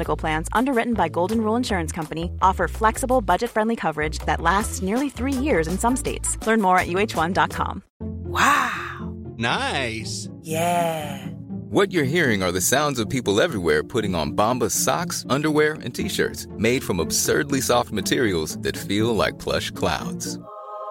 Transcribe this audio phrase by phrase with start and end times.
[0.00, 4.80] Medical Plans, underwritten by Golden Rule Insurance Company, offer flexible, budget friendly coverage that lasts
[4.80, 6.38] nearly three years in some states.
[6.46, 7.82] Learn more at uh1.com.
[8.00, 9.14] Wow.
[9.36, 10.30] Nice.
[10.40, 11.26] Yeah.
[11.68, 15.94] What you're hearing are the sounds of people everywhere putting on Bombas socks, underwear, and
[15.94, 20.38] t-shirts made from absurdly soft materials that feel like plush clouds.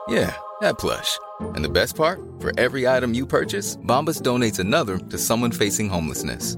[0.07, 1.17] Yeah, that plush.
[1.55, 2.21] And the best part?
[2.41, 6.57] For every item you purchase, Bombas donates another to someone facing homelessness.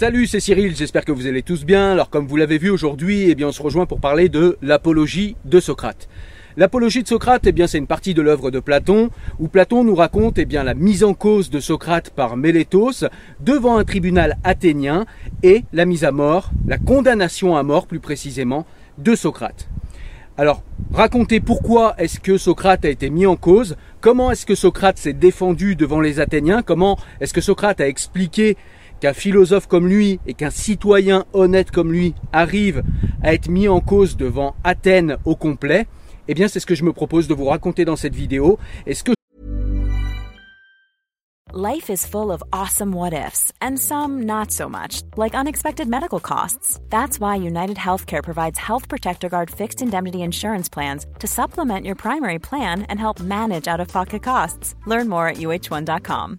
[0.00, 1.92] Salut, c'est Cyril, j'espère que vous allez tous bien.
[1.92, 5.36] Alors comme vous l'avez vu aujourd'hui, eh bien on se rejoint pour parler de l'apologie
[5.44, 6.08] de Socrate.
[6.56, 9.94] L'apologie de Socrate, eh bien c'est une partie de l'œuvre de Platon où Platon nous
[9.94, 13.04] raconte eh la mise en cause de Socrate par Mélétos
[13.40, 15.04] devant un tribunal athénien
[15.42, 18.64] et la mise à mort, la condamnation à mort plus précisément
[18.96, 19.68] de Socrate.
[20.38, 20.62] Alors,
[20.94, 25.12] racontez pourquoi est-ce que Socrate a été mis en cause, comment est-ce que Socrate s'est
[25.12, 28.56] défendu devant les Athéniens, comment est-ce que Socrate a expliqué
[29.00, 32.82] qu'un philosophe comme lui et qu'un citoyen honnête comme lui arrive
[33.22, 35.86] à être mis en cause devant Athènes au complet,
[36.28, 38.58] eh bien c'est ce que je me propose de vous raconter dans cette vidéo.
[41.52, 46.20] Life is full of awesome what ifs, and some not so much, like unexpected medical
[46.20, 46.78] costs.
[46.90, 51.96] That's why United Healthcare provides Health Protector Guard fixed indemnity insurance plans to supplement your
[51.96, 54.76] primary plan and help manage out of pocket costs.
[54.86, 56.38] Learn more at uh1.com.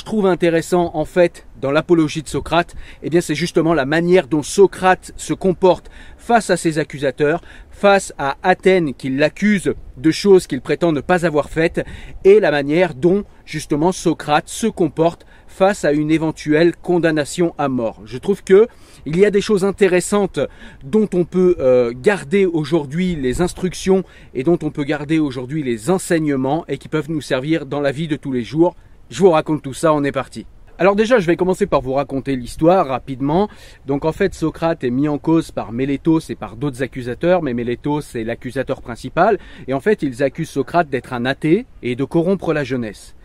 [0.00, 4.28] Je trouve intéressant en fait dans l'apologie de Socrate, eh bien c'est justement la manière
[4.28, 10.46] dont Socrate se comporte face à ses accusateurs, face à Athènes qui l'accuse de choses
[10.46, 11.84] qu'il prétend ne pas avoir faites,
[12.24, 18.00] et la manière dont justement Socrate se comporte face à une éventuelle condamnation à mort.
[18.06, 18.68] Je trouve que
[19.06, 20.40] il y a des choses intéressantes
[20.84, 25.90] dont on peut euh, garder aujourd'hui les instructions et dont on peut garder aujourd'hui les
[25.90, 28.76] enseignements et qui peuvent nous servir dans la vie de tous les jours.
[29.10, 30.46] Je vous raconte tout ça, on est parti.
[30.78, 33.48] Alors déjà, je vais commencer par vous raconter l'histoire rapidement.
[33.84, 37.52] Donc en fait, Socrate est mis en cause par Mélétos et par d'autres accusateurs, mais
[37.52, 39.40] Mélétos est l'accusateur principal.
[39.66, 43.16] Et en fait, ils accusent Socrate d'être un athée et de corrompre la jeunesse.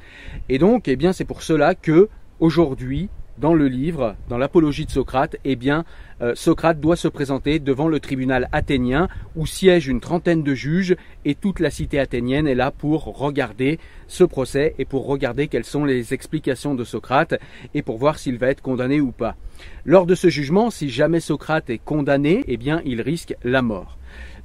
[0.50, 2.10] Et donc, eh bien, c'est pour cela que
[2.40, 5.84] aujourd'hui, dans le livre, dans l'apologie de Socrate, eh bien,
[6.22, 10.96] euh, Socrate doit se présenter devant le tribunal athénien où siège une trentaine de juges
[11.26, 15.66] et toute la cité athénienne est là pour regarder ce procès et pour regarder quelles
[15.66, 17.36] sont les explications de Socrate
[17.74, 19.36] et pour voir s'il va être condamné ou pas.
[19.84, 23.98] Lors de ce jugement, si jamais Socrate est condamné, eh bien, il risque la mort.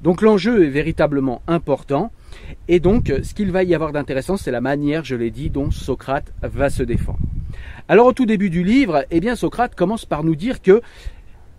[0.03, 2.11] Donc l'enjeu est véritablement important
[2.67, 5.71] et donc ce qu'il va y avoir d'intéressant, c'est la manière, je l'ai dit, dont
[5.71, 7.19] Socrate va se défendre.
[7.91, 10.81] Alors au tout début du livre, eh bien Socrate commence par nous dire que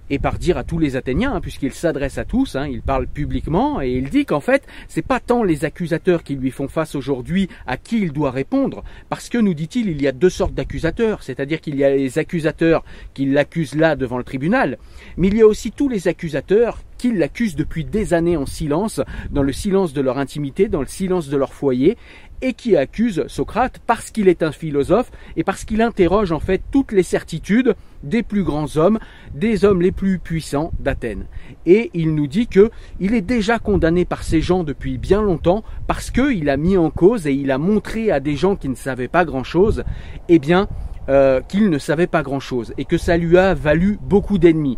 [0.10, 3.06] et par dire à tous les Athéniens, hein, puisqu'il s'adresse à tous, hein, il parle
[3.06, 6.95] publiquement et il dit qu'en fait, c'est pas tant les accusateurs qui lui font face
[6.95, 10.54] aujourd'hui à qui il doit répondre, parce que nous dit-il, il y a deux sortes
[10.54, 14.77] d'accusateurs, c'est-à-dire qu'il y a les accusateurs qui l'accusent là devant le tribunal,
[15.18, 19.01] mais il y a aussi tous les accusateurs qui l'accusent depuis des années en silence,
[19.31, 21.98] dans le silence de leur intimité, dans le silence de leur foyer,
[22.44, 26.62] et qui accuse Socrate parce qu'il est un philosophe et parce qu'il interroge en fait
[26.69, 29.00] toutes les certitudes des plus grands hommes,
[29.33, 31.25] des hommes les plus puissants d'Athènes.
[31.65, 32.69] Et il nous dit que
[33.00, 36.92] il est déjà condamné par ces gens depuis bien longtemps parce qu'il a mis en
[36.92, 39.83] cause et il a montré à des gens qui ne savaient pas grand chose,
[40.30, 40.68] eh bien,
[41.09, 44.77] euh, qu'il ne savait pas grand-chose et que ça lui a valu beaucoup d'ennemis.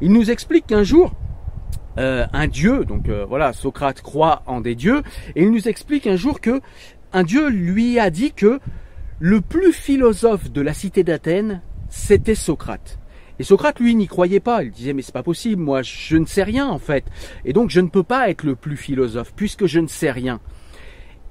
[0.00, 1.12] Il nous explique qu'un jour,
[1.98, 5.02] euh, un dieu, donc euh, voilà, Socrate croit en des dieux,
[5.34, 6.60] et il nous explique un jour que
[7.12, 8.60] un dieu lui a dit que
[9.18, 12.98] le plus philosophe de la cité d'Athènes, c'était Socrate.
[13.40, 14.62] Et Socrate, lui, n'y croyait pas.
[14.62, 17.04] Il disait, mais c'est pas possible, moi, je ne sais rien, en fait.
[17.46, 20.40] Et donc, je ne peux pas être le plus philosophe, puisque je ne sais rien.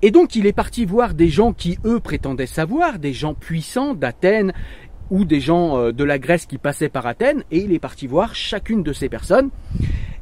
[0.02, 3.94] Et donc, il est parti voir des gens qui, eux, prétendaient savoir, des gens puissants
[3.94, 4.54] d'Athènes,
[5.12, 8.08] ou des gens euh, de la Grèce qui passaient par Athènes, et il est parti
[8.08, 9.50] voir chacune de ces personnes.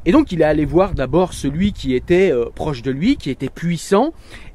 [0.08, 3.30] Et donc, il est allé voir d'abord celui qui était euh, proche de lui, qui
[3.30, 4.14] était puissant,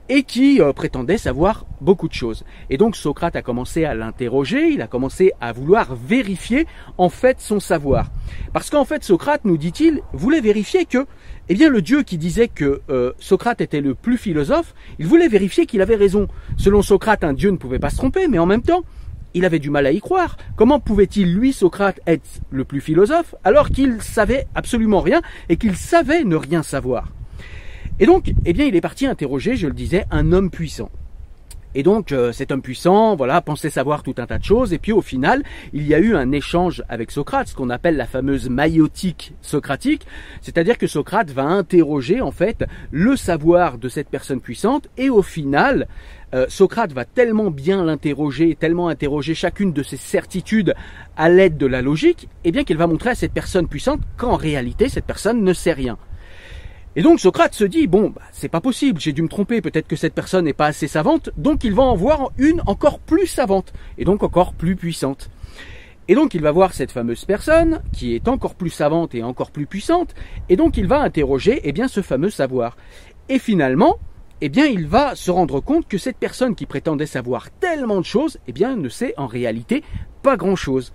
[0.08, 2.44] et qui euh, prétendait savoir beaucoup de choses.
[2.70, 6.66] Et donc Socrate a commencé à l'interroger, il a commencé à vouloir vérifier
[6.98, 8.10] en fait son savoir.
[8.52, 11.06] Parce qu'en fait Socrate, nous dit-il, voulait vérifier que,
[11.48, 15.28] eh bien le dieu qui disait que euh, Socrate était le plus philosophe, il voulait
[15.28, 16.28] vérifier qu'il avait raison.
[16.56, 18.84] Selon Socrate, un dieu ne pouvait pas se tromper, mais en même temps,
[19.34, 20.36] il avait du mal à y croire.
[20.56, 25.76] Comment pouvait-il, lui, Socrate, être le plus philosophe alors qu'il savait absolument rien et qu'il
[25.76, 27.12] savait ne rien savoir?
[28.00, 30.90] Et donc, eh bien, il est parti interroger, je le disais, un homme puissant.
[31.74, 34.72] Et donc euh, cet homme puissant, voilà, pensait savoir tout un tas de choses.
[34.72, 35.42] Et puis au final,
[35.72, 40.06] il y a eu un échange avec Socrate, ce qu'on appelle la fameuse maïotique socratique,
[40.42, 44.88] c'est-à-dire que Socrate va interroger en fait le savoir de cette personne puissante.
[44.98, 45.88] Et au final,
[46.34, 50.74] euh, Socrate va tellement bien l'interroger, tellement interroger chacune de ses certitudes
[51.16, 54.36] à l'aide de la logique, eh bien qu'il va montrer à cette personne puissante qu'en
[54.36, 55.98] réalité cette personne ne sait rien.
[56.94, 59.88] Et donc Socrate se dit bon, bah, c'est pas possible, j'ai dû me tromper, peut-être
[59.88, 63.26] que cette personne n'est pas assez savante, donc il va en voir une encore plus
[63.26, 65.30] savante et donc encore plus puissante.
[66.08, 69.50] Et donc il va voir cette fameuse personne qui est encore plus savante et encore
[69.50, 70.14] plus puissante,
[70.48, 72.76] et donc il va interroger eh bien ce fameux savoir.
[73.28, 73.98] Et finalement,
[74.44, 78.04] eh bien il va se rendre compte que cette personne qui prétendait savoir tellement de
[78.04, 79.84] choses, eh bien ne sait en réalité
[80.24, 80.92] pas grand-chose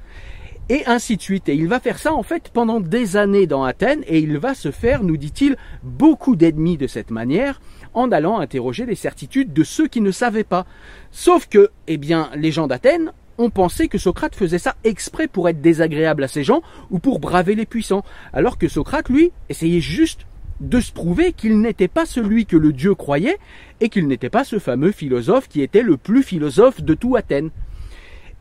[0.67, 1.47] et ainsi de suite.
[1.47, 4.53] Et il va faire ça en fait pendant des années dans Athènes et il va
[4.53, 7.61] se faire, nous dit-il, beaucoup d'ennemis de cette manière
[7.93, 10.65] en allant interroger les certitudes de ceux qui ne savaient pas.
[11.11, 15.47] Sauf que, eh bien, les gens d'Athènes ont pensé que Socrate faisait ça exprès pour
[15.47, 18.03] être désagréable à ces gens ou pour braver les puissants,
[18.33, 20.25] alors que Socrate, lui, essayait juste
[20.59, 23.37] de se prouver qu'il n'était pas celui que le dieu croyait
[23.79, 27.51] et qu'il n'était pas ce fameux philosophe qui était le plus philosophe de tout Athènes.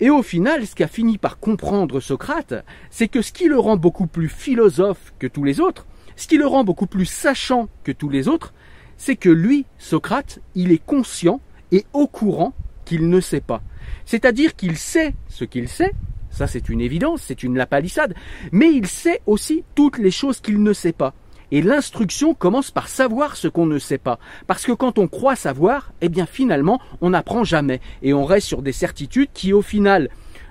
[0.01, 3.77] Et au final, ce qu'a fini par comprendre Socrate, c'est que ce qui le rend
[3.77, 5.87] beaucoup plus philosophe que tous les autres,
[6.17, 8.53] ce qui le rend beaucoup plus sachant que tous les autres,
[8.97, 11.41] c'est que lui, Socrate, il est conscient
[11.73, 12.55] et au courant
[12.85, 13.63] qu'il ne sait pas.
[14.05, 15.93] C'est-à-dire qu'il sait ce qu'il sait,
[16.31, 18.15] ça c'est une évidence, c'est une lapalissade,
[18.53, 21.15] mais il sait aussi toutes les choses qu'il ne sait pas.
[21.53, 24.19] Et l'instruction commence par savoir ce qu'on ne sait pas.
[24.47, 27.81] Parce que quand on croit savoir, eh bien finalement, on n'apprend jamais.
[28.03, 30.09] Et on reste sur des certitudes qui au final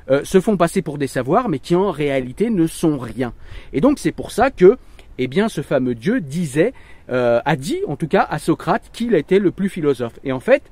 [0.10, 3.34] euh, se font passer pour des savoirs, mais qui en réalité ne sont rien.
[3.74, 4.78] Et donc c'est pour ça que,
[5.18, 6.74] eh bien, ce fameux Dieu disait,
[7.10, 10.20] euh, a dit en tout cas à Socrate qu'il était le plus philosophe.
[10.24, 10.64] Et en fait,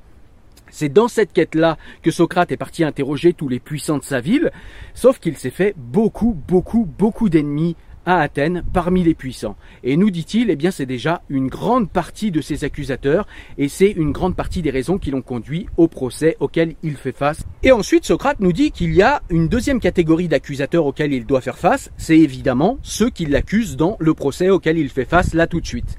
[0.70, 4.50] c'est dans cette quête-là que Socrate est parti interroger tous les puissants de sa ville,
[4.94, 9.56] sauf qu'il s'est fait beaucoup, beaucoup, beaucoup d'ennemis à Athènes parmi les puissants.
[9.82, 13.26] Et nous dit-il, eh bien c'est déjà une grande partie de ses accusateurs
[13.58, 17.16] et c'est une grande partie des raisons qui l'ont conduit au procès auquel il fait
[17.16, 17.44] face.
[17.62, 21.40] Et ensuite Socrate nous dit qu'il y a une deuxième catégorie d'accusateurs auxquels il doit
[21.40, 25.46] faire face, c'est évidemment ceux qui l'accusent dans le procès auquel il fait face là
[25.46, 25.98] tout de suite.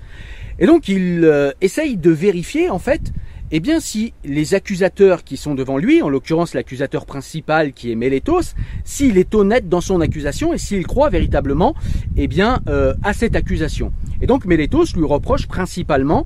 [0.60, 3.12] Et donc il euh, essaye de vérifier en fait
[3.52, 7.96] eh bien, si les accusateurs qui sont devant lui, en l'occurrence l'accusateur principal qui est
[7.96, 11.76] Mélétos, s'il est honnête dans son accusation et s'il croit véritablement,
[12.18, 13.94] eh bien, euh, à cette accusation.
[14.22, 16.26] Et donc Mélétos lui reproche principalement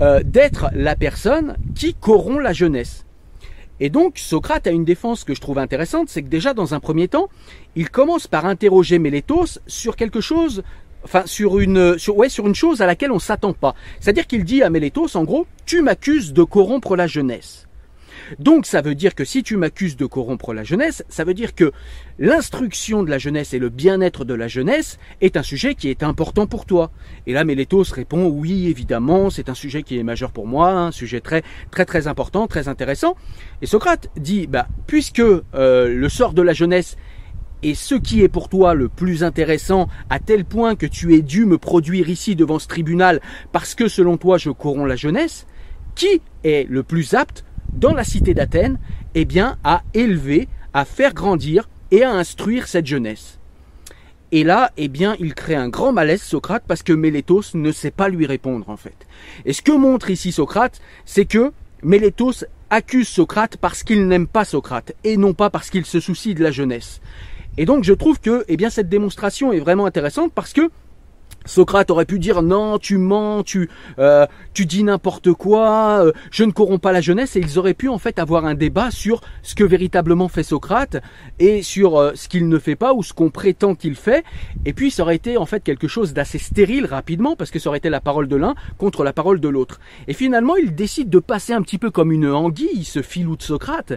[0.00, 3.04] euh, d'être la personne qui corrompt la jeunesse.
[3.78, 6.80] Et donc Socrate a une défense que je trouve intéressante, c'est que déjà dans un
[6.80, 7.28] premier temps,
[7.74, 10.62] il commence par interroger Mélétos sur quelque chose
[11.06, 13.76] enfin sur une ouais sur une chose à laquelle on s'attend pas.
[14.00, 17.68] C'est-à-dire qu'il dit à Mélétos en gros, tu m'accuses de corrompre la jeunesse.
[18.40, 21.54] Donc ça veut dire que si tu m'accuses de corrompre la jeunesse, ça veut dire
[21.54, 21.70] que
[22.18, 26.02] l'instruction de la jeunesse et le bien-être de la jeunesse est un sujet qui est
[26.02, 26.90] important pour toi.
[27.28, 30.90] Et là Mélétos répond oui évidemment, c'est un sujet qui est majeur pour moi, un
[30.90, 33.14] sujet très très très important, très intéressant.
[33.62, 36.96] Et Socrate dit bah puisque euh, le sort de la jeunesse
[37.66, 41.20] et ce qui est pour toi le plus intéressant à tel point que tu es
[41.20, 43.20] dû me produire ici devant ce tribunal
[43.50, 45.48] parce que selon toi je corromps la jeunesse,
[45.96, 48.78] qui est le plus apte dans la cité d'Athènes
[49.16, 53.40] Eh bien à élever, à faire grandir et à instruire cette jeunesse.
[54.30, 57.90] Et là, eh bien, il crée un grand malaise Socrate parce que Mélétos ne sait
[57.90, 59.08] pas lui répondre en fait.
[59.44, 61.50] Et ce que montre ici Socrate, c'est que
[61.82, 66.34] Mélétos accuse Socrate parce qu'il n'aime pas Socrate et non pas parce qu'il se soucie
[66.34, 67.00] de la jeunesse.
[67.58, 70.70] Et donc je trouve que eh bien, cette démonstration est vraiment intéressante parce que
[71.46, 76.44] Socrate aurait pu dire non, tu mens, tu, euh, tu dis n'importe quoi, euh, je
[76.44, 79.20] ne corromps pas la jeunesse, et ils auraient pu en fait avoir un débat sur
[79.42, 80.96] ce que véritablement fait Socrate
[81.38, 84.24] et sur euh, ce qu'il ne fait pas ou ce qu'on prétend qu'il fait,
[84.64, 87.68] et puis ça aurait été en fait quelque chose d'assez stérile rapidement parce que ça
[87.68, 89.78] aurait été la parole de l'un contre la parole de l'autre.
[90.08, 93.42] Et finalement, il décide de passer un petit peu comme une anguille, ce filou de
[93.42, 93.92] Socrate,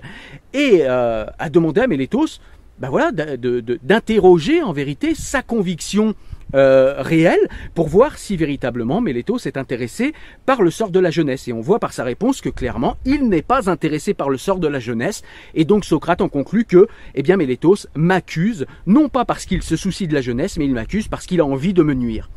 [0.53, 2.39] et à demander à Mélétos,
[2.79, 6.15] ben voilà, d'interroger en vérité sa conviction
[6.55, 7.38] euh, réel
[7.75, 10.13] pour voir si véritablement Mélétos est intéressé
[10.48, 11.48] par le sort de la jeunesse.
[11.48, 14.57] Et on voit par sa réponse que clairement, il n'est pas intéressé par le sort
[14.59, 15.21] de la jeunesse.
[15.53, 17.38] Et donc Socrate en conclut que, eh bien,
[17.95, 21.41] m'accuse, non pas parce qu'il se soucie de la jeunesse, mais il m'accuse parce qu'il
[21.41, 22.29] a envie de me nuire.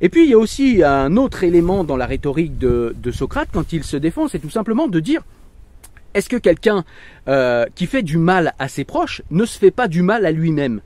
[0.00, 3.72] Et puis il y a aussi un autre élément dans la rhétorique de, Socrate quand
[3.72, 5.22] il se défend, c'est tout simplement de dire
[6.14, 6.84] est-ce que quelqu'un
[7.28, 10.32] euh, qui fait du mal à ses proches ne se fait pas du mal à
[10.32, 10.80] lui-même?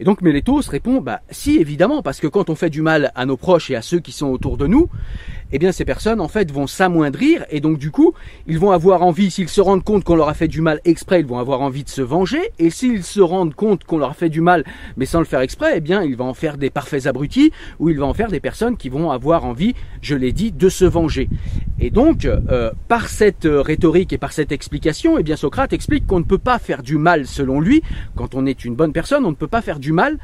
[0.00, 3.26] Et donc Mélétos répond, bah si évidemment, parce que quand on fait du mal à
[3.26, 4.88] nos proches et à ceux qui sont autour de nous,
[5.50, 8.12] eh bien ces personnes en fait vont s'amoindrir et donc du coup
[8.46, 11.20] ils vont avoir envie, s'ils se rendent compte qu'on leur a fait du mal exprès,
[11.20, 14.14] ils vont avoir envie de se venger et s'ils se rendent compte qu'on leur a
[14.14, 14.64] fait du mal
[14.96, 17.88] mais sans le faire exprès, eh bien ils vont en faire des parfaits abrutis ou
[17.88, 20.84] ils vont en faire des personnes qui vont avoir envie, je l'ai dit, de se
[20.84, 21.28] venger.
[21.80, 26.18] Et donc euh, par cette rhétorique et par cette explication, eh bien Socrate explique qu'on
[26.18, 27.82] ne peut pas faire du mal selon lui,
[28.16, 30.18] quand on est une bonne personne, on ne peut pas faire du mal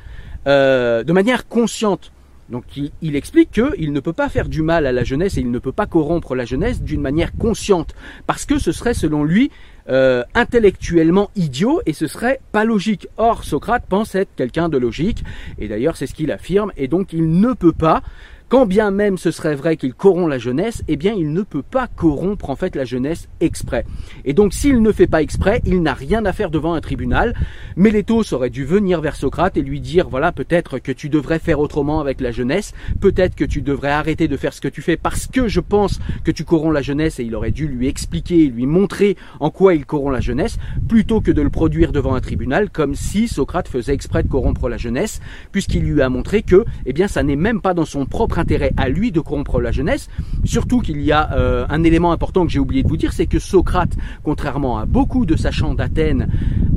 [0.47, 2.13] euh, de manière consciente.
[2.51, 5.51] Donc il, explique qu'il ne peut pas faire du mal à la jeunesse et il
[5.51, 7.95] ne peut pas corrompre la jeunesse d'une manière consciente,
[8.27, 9.51] parce que ce serait selon lui
[9.89, 13.09] euh, intellectuellement idiot et ce serait pas logique.
[13.17, 15.25] Or Socrate pense être quelqu'un de logique,
[15.59, 18.03] et d'ailleurs c'est ce qu'il affirme, et donc il ne peut pas
[18.49, 21.63] quand bien même ce serait vrai qu'il corrompt la jeunesse, eh bien il ne peut
[21.63, 23.85] pas corrompre en fait la jeunesse exprès.
[24.25, 27.35] Et donc s'il ne fait pas exprès, il n'a rien à faire devant un tribunal.
[27.77, 31.59] Mélétos aurait dû venir vers Socrate et lui dire voilà peut-être que tu devrais faire
[31.59, 34.97] autrement avec la jeunesse, peut-être que tu devrais arrêter de faire ce que tu fais
[34.97, 38.47] parce que je pense que tu corromps la jeunesse et il aurait dû lui expliquer,
[38.47, 42.21] lui montrer en quoi il corrompt la jeunesse, plutôt que de le produire devant un
[42.21, 45.21] tribunal comme si Socrate faisait exprès de corrompre la jeunesse,
[45.51, 48.73] puisqu'il lui a montré que eh bien ça n'est même pas dans son propre intérêt
[48.77, 50.09] à lui de corrompre la jeunesse.
[50.45, 53.27] Surtout qu'il y a euh, un élément important que j'ai oublié de vous dire, c'est
[53.27, 56.29] que Socrate, contrairement à beaucoup de sachants d'Athènes,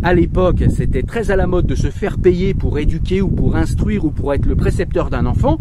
[0.04, 3.56] à l'époque, c'était très à la mode de se faire payer pour éduquer ou pour
[3.56, 5.58] instruire ou pour être le précepteur d'un enfant.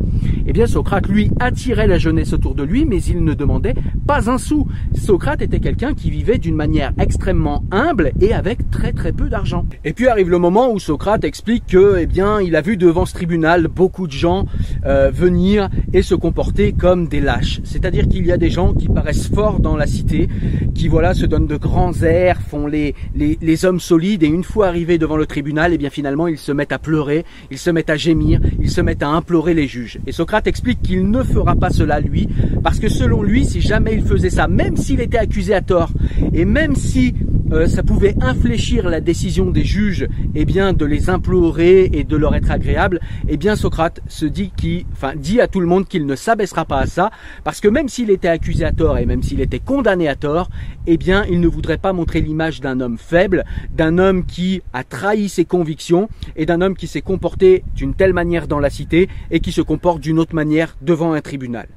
[0.47, 3.75] Eh bien, Socrate, lui, attirait la jeunesse autour de lui, mais il ne demandait
[4.07, 4.69] pas un sou.
[4.95, 9.65] Socrate était quelqu'un qui vivait d'une manière extrêmement humble et avec très très peu d'argent.
[9.85, 13.07] Et puis arrive le moment où Socrate explique que, eh bien, il a vu devant
[13.07, 14.47] ce tribunal beaucoup de gens
[14.85, 15.69] euh, venir
[16.03, 17.61] se comporter comme des lâches.
[17.65, 20.29] C'est-à-dire qu'il y a des gens qui paraissent forts dans la cité,
[20.75, 24.69] qui voilà se donnent de grands airs, font les, les, hommes solides et une fois
[24.69, 27.71] arrivés devant le tribunal, et eh bien finalement ils se mettent à pleurer, ils se
[27.71, 29.99] mettent à gémir, ils se mettent à implorer les juges.
[30.07, 32.29] Et Socrate explique qu'il ne fera pas cela lui,
[32.63, 35.91] parce que selon lui, si jamais il faisait ça, même s'il était accusé à tort,
[36.33, 37.15] et même si
[37.53, 42.17] euh, ça pouvait infléchir la décision des juges, eh bien de les implorer et de
[42.17, 45.87] leur être agréable, eh bien Socrate se dit qui, enfin dit à tout le monde
[45.87, 47.11] qu'il ne s'abaissera pas à ça,
[47.45, 50.49] parce que même s'il était accusé à tort et même s'il était condamné à tort,
[50.87, 54.85] eh bien il ne voudrait pas montrer l'image d'un homme faible, d'un homme qui a
[54.85, 59.09] trahi ses convictions et d'un homme qui s'est comporté d'une telle manière dans la cité
[59.31, 61.69] et qui se comporte d'une autre manière devant un tribunal.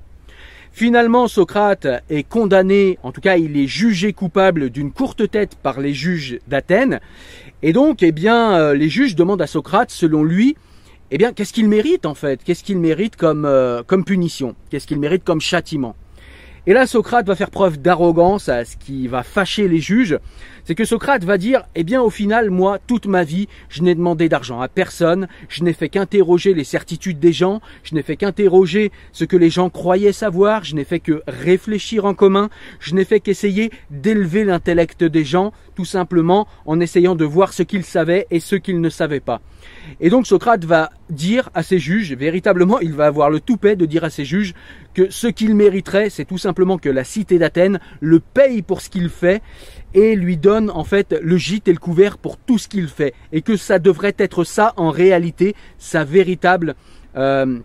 [0.71, 5.79] Finalement, Socrate est condamné, en tout cas il est jugé coupable d'une courte tête par
[5.81, 6.99] les juges d'Athènes.
[7.61, 10.55] Et donc, eh bien, euh, les juges demandent à Socrate, selon lui,
[11.11, 12.41] eh bien, qu'est-ce qu'il mérite en fait?
[12.43, 14.55] Qu'est-ce qu'il mérite comme, euh, comme punition?
[14.69, 15.95] Qu'est-ce qu'il mérite comme châtiment?
[16.67, 20.19] Et là, Socrate va faire preuve d'arrogance, à ce qui va fâcher les juges.
[20.65, 23.95] C'est que Socrate va dire, eh bien, au final, moi, toute ma vie, je n'ai
[23.95, 28.17] demandé d'argent à personne, je n'ai fait qu'interroger les certitudes des gens, je n'ai fait
[28.17, 32.49] qu'interroger ce que les gens croyaient savoir, je n'ai fait que réfléchir en commun,
[32.79, 37.63] je n'ai fait qu'essayer d'élever l'intellect des gens, tout simplement en essayant de voir ce
[37.63, 39.41] qu'ils savaient et ce qu'ils ne savaient pas.
[39.99, 43.85] Et donc Socrate va dire à ses juges, véritablement, il va avoir le toupet de
[43.85, 44.53] dire à ses juges
[44.93, 48.89] que ce qu'il mériterait, c'est tout simplement que la cité d'Athènes le paye pour ce
[48.89, 49.41] qu'il fait
[49.93, 53.13] et lui donne en fait le gîte et le couvert pour tout ce qu'il fait.
[53.31, 56.75] Et que ça devrait être ça en réalité, sa véritable...
[57.15, 57.59] Euh,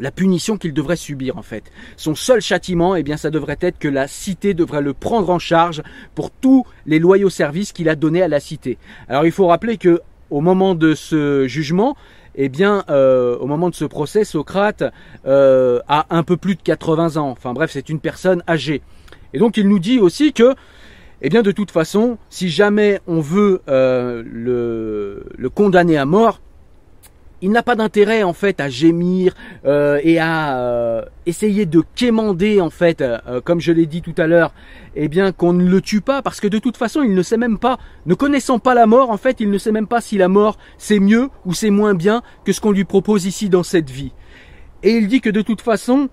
[0.00, 1.64] la punition qu'il devrait subir en fait.
[1.96, 5.38] Son seul châtiment, eh bien, ça devrait être que la cité devrait le prendre en
[5.38, 5.82] charge
[6.14, 8.78] pour tous les loyaux services qu'il a donnés à la cité.
[9.08, 11.94] Alors il faut rappeler que au moment de ce jugement,
[12.34, 14.84] eh bien, euh, au moment de ce procès, Socrate
[15.26, 17.30] euh, a un peu plus de 80 ans.
[17.30, 18.82] Enfin bref, c'est une personne âgée.
[19.34, 20.54] Et donc il nous dit aussi que
[21.22, 26.40] eh bien de toute façon, si jamais on veut euh, le, le condamner à mort,
[27.42, 29.34] il n'a pas d'intérêt en fait à gémir
[29.66, 34.14] euh, et à euh, essayer de quémander en fait, euh, comme je l'ai dit tout
[34.16, 34.54] à l'heure,
[34.94, 37.36] eh bien qu'on ne le tue pas parce que de toute façon il ne sait
[37.36, 40.16] même pas, ne connaissant pas la mort en fait, il ne sait même pas si
[40.16, 43.64] la mort c'est mieux ou c'est moins bien que ce qu'on lui propose ici dans
[43.64, 44.12] cette vie.
[44.84, 46.08] Et il dit que de toute façon,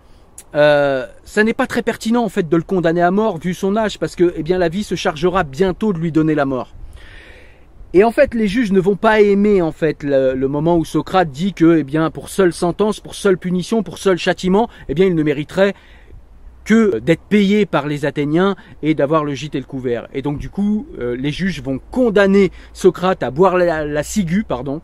[0.54, 4.00] ça n'est pas très pertinent en fait de le condamner à mort vu son âge
[4.00, 6.74] parce que eh bien la vie se chargera bientôt de lui donner la mort.
[7.94, 11.32] Et en fait, les juges ne vont pas aimer en fait le, moment où Socrate
[11.32, 15.08] dit que, eh bien, pour seule sentence, pour seule punition, pour seul châtiment, eh bien,
[15.08, 15.74] il ne mériterait
[16.66, 20.08] que d'être payé par les Athéniens et d'avoir le gîte et le couvert.
[20.14, 24.44] Et donc, du coup, euh, les juges vont condamner Socrate à boire la, la ciguë,
[24.44, 24.82] pardon.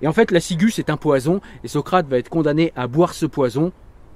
[0.00, 3.12] Et en fait, la ciguë, c'est un poison, et Socrate va être condamné à boire
[3.12, 3.72] ce poison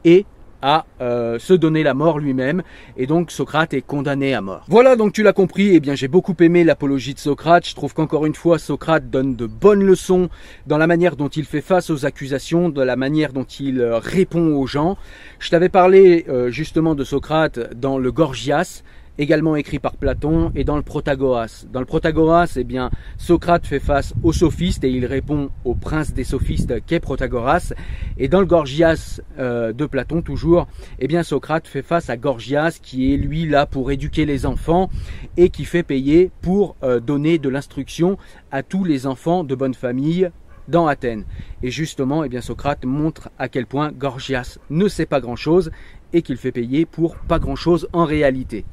[0.06, 0.24] et
[0.62, 2.62] à euh, se donner la mort lui-même
[2.96, 4.64] et donc Socrate est condamné à mort.
[4.68, 7.94] Voilà donc tu l'as compris, eh bien j'ai beaucoup aimé l'apologie de Socrate, je trouve
[7.94, 10.28] qu'encore une fois Socrate donne de bonnes leçons
[10.66, 13.98] dans la manière dont il fait face aux accusations, de la manière dont il euh,
[13.98, 14.96] répond aux gens.
[15.38, 18.82] Je t'avais parlé euh, justement de Socrate dans le Gorgias,
[19.20, 21.66] également écrit par Platon, et dans le Protagoras.
[21.70, 26.14] Dans le Protagoras, eh bien, Socrate fait face aux sophistes et il répond au prince
[26.14, 27.74] des sophistes qu'est Protagoras.
[28.16, 32.78] Et dans le Gorgias euh, de Platon, toujours, eh bien, Socrate fait face à Gorgias
[32.82, 34.88] qui est lui là pour éduquer les enfants
[35.36, 38.16] et qui fait payer pour euh, donner de l'instruction
[38.50, 40.30] à tous les enfants de bonne famille
[40.68, 41.24] dans Athènes.
[41.62, 45.70] Et justement, eh bien, Socrate montre à quel point Gorgias ne sait pas grand-chose
[46.12, 48.64] et qu'il fait payer pour pas grand-chose en réalité.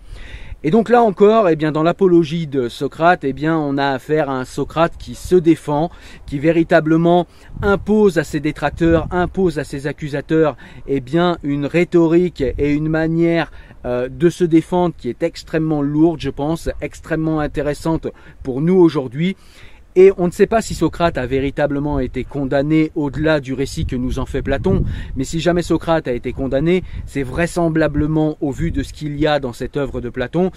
[0.63, 4.27] Et donc là encore, eh bien, dans l'apologie de Socrate, eh bien, on a affaire
[4.31, 5.91] à un Socrate qui se défend,
[6.25, 7.27] qui véritablement
[7.61, 13.51] impose à ses détracteurs, impose à ses accusateurs, eh bien, une rhétorique et une manière
[13.85, 18.07] euh, de se défendre qui est extrêmement lourde, je pense, extrêmement intéressante
[18.41, 19.37] pour nous aujourd'hui.
[19.99, 23.95] Et on ne sait pas si Socrate a véritablement été condamné au-delà du récit que
[23.95, 24.83] nous en fait Platon,
[25.15, 29.25] mais si jamais Socrate a été condamné, c'est vraisemblablement au vu de ce qu'il y
[29.25, 30.51] a dans cette œuvre de Platon,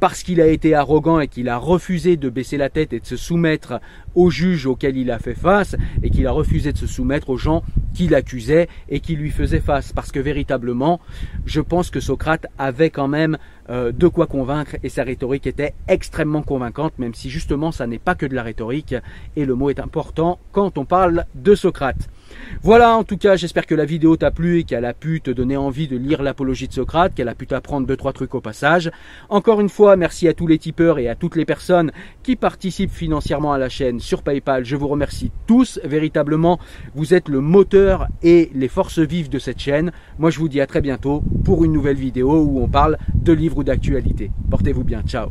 [0.00, 3.06] parce qu'il a été arrogant et qu'il a refusé de baisser la tête et de
[3.06, 3.80] se soumettre
[4.14, 7.36] aux juges auxquels il a fait face, et qu'il a refusé de se soumettre aux
[7.36, 7.62] gens
[7.94, 9.92] qui l'accusaient et qui lui faisaient face.
[9.92, 11.00] Parce que véritablement,
[11.46, 13.38] je pense que Socrate avait quand même
[13.70, 17.98] euh, de quoi convaincre et sa rhétorique était extrêmement convaincante, même si justement ça n'est
[17.98, 18.94] pas que de la rhétorique
[19.36, 22.08] et le mot est important quand on parle de Socrate.
[22.62, 25.30] Voilà, en tout cas, j'espère que la vidéo t'a plu et qu'elle a pu te
[25.30, 28.40] donner envie de lire l'apologie de Socrate, qu'elle a pu t'apprendre deux, trois trucs au
[28.40, 28.90] passage.
[29.28, 32.92] Encore une fois, merci à tous les tipeurs et à toutes les personnes qui participent
[32.92, 34.64] financièrement à la chaîne sur PayPal.
[34.64, 36.58] Je vous remercie tous, véritablement.
[36.94, 39.92] Vous êtes le moteur et les forces vives de cette chaîne.
[40.18, 43.32] Moi, je vous dis à très bientôt pour une nouvelle vidéo où on parle de
[43.32, 44.30] livres ou d'actualité.
[44.50, 45.02] Portez-vous bien.
[45.02, 45.30] Ciao.